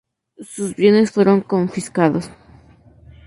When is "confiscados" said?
1.41-2.31